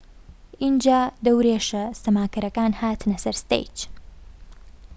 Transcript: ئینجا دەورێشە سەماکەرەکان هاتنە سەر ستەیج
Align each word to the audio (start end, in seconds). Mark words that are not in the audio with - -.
ئینجا 0.61 1.01
دەورێشە 1.25 1.83
سەماکەرەکان 2.03 2.71
هاتنە 2.81 3.17
سەر 3.23 3.35
ستەیج 3.43 3.77